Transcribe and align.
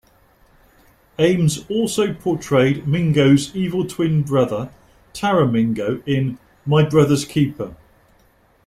Ames 1.19 1.63
also 1.69 2.11
portrayed 2.11 2.87
Mingo's 2.87 3.55
evil 3.55 3.85
twin 3.85 4.23
brother, 4.23 4.71
Taramingo, 5.13 6.01
in 6.07 6.39
"My 6.65 6.83
Brother's 6.83 7.23
Keeper". 7.23 7.75